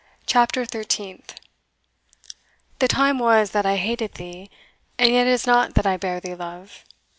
CHAPTER 0.25 0.65
THIRTEENTH. 0.65 1.35
The 2.79 2.87
time 2.87 3.19
was 3.19 3.51
that 3.51 3.67
I 3.67 3.75
hated 3.75 4.15
thee, 4.15 4.49
And 4.97 5.11
yet 5.13 5.27
it 5.27 5.31
is 5.31 5.45
not 5.45 5.75
that 5.75 5.85
I 5.85 5.95
bear 5.95 6.19
thee 6.19 6.33
love. 6.33 6.83